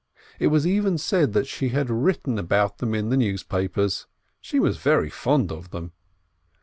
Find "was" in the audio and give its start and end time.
0.47-0.65, 4.59-4.77